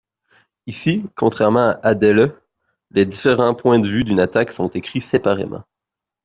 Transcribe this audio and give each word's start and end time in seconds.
Ici, 0.65 1.05
contrairement 1.15 1.59
à 1.59 1.79
AdeLe, 1.89 2.35
les 2.89 3.05
différents 3.05 3.53
points 3.53 3.77
de 3.77 3.87
vue 3.87 4.03
d'une 4.03 4.19
attaque 4.19 4.51
sont 4.51 4.67
écrits 4.69 4.99
séparément. 4.99 5.61